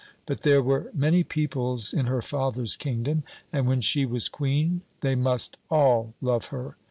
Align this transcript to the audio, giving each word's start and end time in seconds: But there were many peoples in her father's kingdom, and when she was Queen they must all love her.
But 0.25 0.41
there 0.41 0.63
were 0.63 0.89
many 0.95 1.23
peoples 1.23 1.93
in 1.93 2.07
her 2.07 2.23
father's 2.23 2.75
kingdom, 2.75 3.21
and 3.53 3.67
when 3.67 3.81
she 3.81 4.03
was 4.03 4.29
Queen 4.29 4.81
they 5.01 5.13
must 5.13 5.57
all 5.69 6.15
love 6.21 6.45
her. 6.45 6.75